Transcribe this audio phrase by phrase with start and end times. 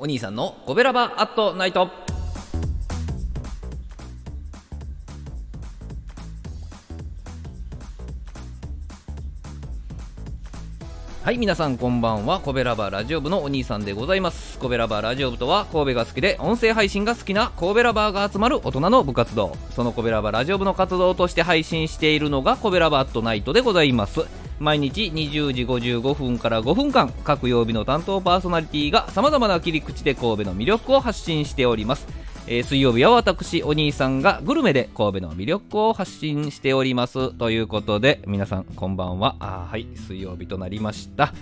[0.00, 1.90] お兄さんのコベラバアットナイト。
[11.24, 12.38] はい皆さんこんばんは。
[12.38, 14.60] コベラバラジオ部のお兄さんでございます。
[14.60, 19.56] コベラバラジオ部とは神戸が好きで音声配信が好きな神戸ラバーが集まる大人の部活動。
[19.70, 24.20] そのコベラバラジオ部の活動として配信しているのがコベラバアットナイトでございます。
[24.58, 32.06] 毎日20時55分から5分間各曜日の担当パーソナリティがさまざまな切り口で神戸の魅力を発信しております。
[32.50, 37.32] えー、水曜日は私お兄さんがグルメで神戸の魅力を発信しております。
[37.34, 39.36] ということで皆さんこんばんは。
[39.38, 41.34] あはい水曜日となりました、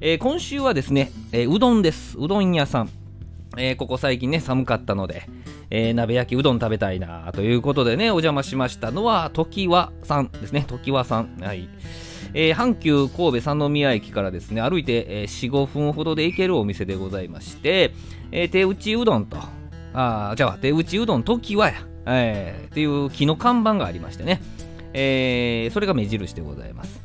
[0.00, 2.16] えー、今週はですね、えー、うどんです。
[2.18, 2.90] うどん屋さん、
[3.58, 5.28] えここ最近ね寒かったので
[5.74, 10.66] えー、鍋焼きうどん食べたいなということでね、お邪魔しましたのは、常盤さんですね。
[10.68, 11.38] 常盤さん。
[11.40, 11.66] はい。
[12.34, 17.92] えー、阪急神戸三宮駅からですね、歩いて、えー、4、5分ほどで行けるお店でございまして、
[18.30, 19.36] えー、手打ちうどんと、
[19.94, 21.74] あじゃあ手打ちうどん時はや、
[22.06, 24.40] えー、っていう木の看板がありましてね、
[24.94, 27.00] えー、それが目印でございます、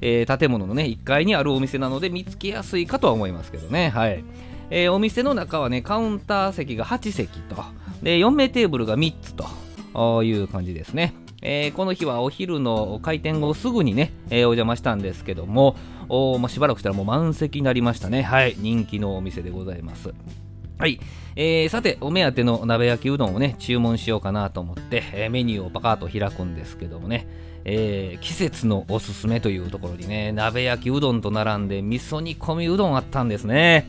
[0.00, 4.24] えー、建物のね1階にあるお店なので見つけやすいかとは思いますけどねはい。
[4.68, 7.56] えー、お店の中はねカウンター席が8席と
[8.02, 11.14] で4名テーブルが3つという感じですね。
[11.42, 15.76] えー、この日はお昼の開店後すぐにね、えー、お邪魔したんですけども
[16.08, 18.22] お、まあ、しばらくしたらもう満席になりましたね。
[18.22, 18.54] はい。
[18.58, 20.14] 人気のお店でございます。
[20.78, 21.00] はい、
[21.36, 27.26] えー、さてお目当ての鍋焼きうどんをね注文しようかなと思って、えー、メニューをパカーと開くんですけどもね、
[27.64, 33.88] えー、季節のおすすめというところにね鍋焼きうどんと並んで味噌煮込みうどんあったんですね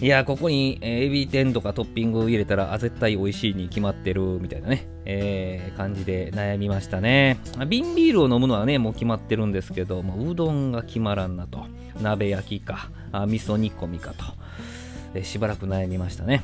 [0.00, 11.66] いやここに、えー、エビ天とかトッピング入れたらあ絶対美味しいに決まってるみたいなね、えー、感じで悩みましたね瓶ビールを飲むのはねもう決まってるんですけどもうどんが決まらんなと
[12.00, 14.24] 鍋焼きかあ味噌煮込みかと
[15.14, 16.42] えしばらく悩みましたね。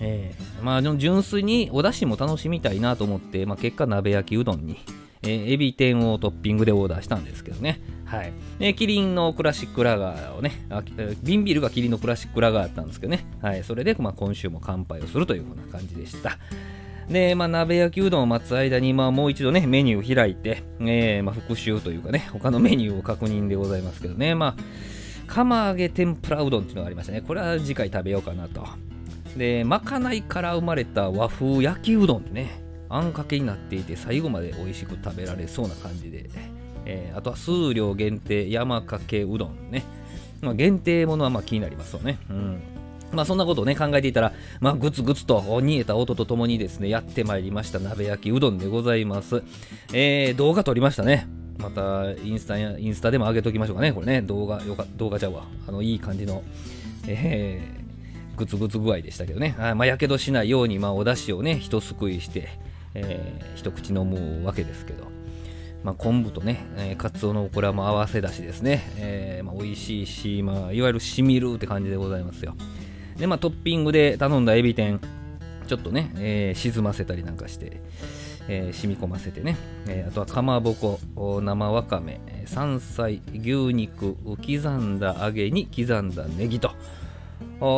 [0.00, 4.80] えー、まあ、純粋にお出汁も楽しみたいなと思って、まあ、結果鍋焼きうどんに、
[5.22, 7.80] えー、エビ天をトッピングでオーダーしたんですけどね。
[8.12, 8.32] はい。
[8.58, 10.82] で、キリンのクラシックラガーをね、あ
[11.22, 13.24] 瓶ビールがキリンのクラシックラガーだったんですけどね。
[13.40, 13.64] はい。
[13.64, 16.38] それで、まあ、今週も乾杯をするというふうな感じでした。
[17.08, 24.34] で、まあ、鍋焼きうどんを待つ間に、まあ、もう一度ね、メニューを開いて、えー、まあ、復習というかね、他のメニューを確認でございますけどね。
[24.34, 24.92] まあ
[25.26, 27.22] 釜揚げ天ぷらうどんっていうのがありましたね。
[27.22, 28.66] これは次回食べようかなと。
[29.34, 36.28] で、まかないから生まれた和風焼きうどんってね、あんかけになっていて最後まで美味しく食べられそうな感じで、
[36.84, 39.84] えー、あとは数量限定山かけうどんね。
[40.40, 42.18] まあ、限定ものはまあ気になりますよね。
[42.28, 42.60] うん。
[43.12, 49.42] まあそんなことをね考えていたら、まあ、ぐつぐつと煮えた音とともにですね、やってまいりました鍋焼きうどんでございます。
[49.92, 51.28] えー、動画撮りましたね。
[51.58, 56.42] またインスタやインスタでも上げときましょうかね、これね、動画、よか動画ちゃうわ、あのいい感じの、
[57.06, 62.48] えー、グツグツ具合でしたけどね、あまあ、やけどしないように、まあ、お出汁をね、一すくいして、
[62.94, 65.11] えー、一口飲むわけですけど、
[65.84, 72.54] まあ、昆布とね、えー、カツオのこれはも合わせだしですね、えーまあ、美味しいし、まあ、いわゆるしみるって感じでございますよ。
[73.16, 75.00] で、まあ、トッピングで頼んだエビ天、
[75.66, 77.80] ちょっとね、えー、沈ませたりなんかして、
[78.48, 79.56] えー、染み込ませてね、
[79.86, 81.00] えー、あとはかまぼこ
[81.40, 86.72] 生わかめ山菜牛肉刻んだ揚げに刻んだネギと。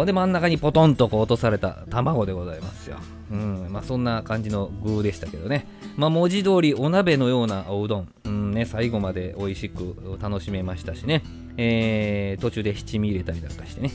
[0.06, 2.96] で真ん中にポトンとこう落とされた卵でございますよ、
[3.30, 11.22] うんまあ、そんな感じの具でしたけどね、まあ、文字通りお鍋のようなおうどん、うんね、最後まで美味しく楽しめましたしね、
[11.58, 13.90] えー、途中で七味入れたりなんかしてね。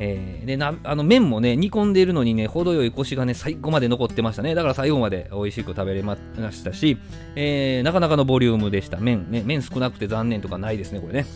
[0.00, 4.54] えー、でなあの麺もね煮込んでいるのにね程よいコシがね最後まで残ってましたね。
[4.54, 6.16] だから最後まで美味しく食べれま
[6.52, 6.96] したし、
[7.34, 8.98] えー、なかなかのボリュームでした。
[8.98, 11.26] 麺ね麺少なくて残念とかないですねこれね。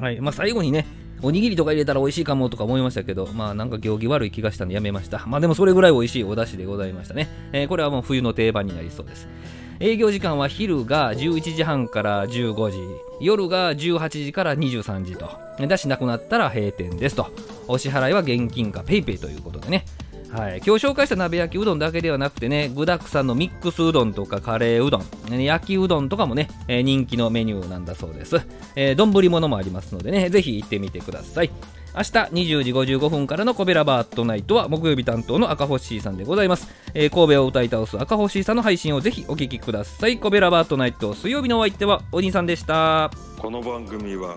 [0.00, 0.22] はい。
[0.22, 0.86] まあ最後にね
[1.22, 5.24] おにぎりとか入れたら美味しいかもとか思いましたけど、まあなんか行儀悪い気がしたんでやめました。
[5.26, 7.28] まあでもそれぐらい美味しいお出汁でございましたね。
[7.52, 9.28] えー、これはもう冬の定番になりそうです。
[9.80, 12.78] 営業時間は昼が11時半から15時、
[13.20, 15.30] 夜が18時から23時と。
[15.58, 17.28] 出しなくなったら閉店ですと。
[17.66, 19.84] お支払いは現金か PayPay ということでね。
[20.30, 28.40] はい、今日紹介した鍋焼きうどんだけではなくてね具だくさんのミックスうどんとかカレーうどん焼きうどんとかもね、えー、人気のメニューなんだそうです。
[28.96, 31.50] 丼、え物もありますのでねぜひ行ってみてください。
[31.94, 40.18] 明日20時55分からのコベラバートナイトは木曜日担当の赤星さんでございます、えー、神戸を歌い倒す赤星さんの配信をぜひお聞きください。
[40.18, 43.10] コベラバートナイト水曜日のお相手はお兄さんでした。
[43.38, 44.36] この番組は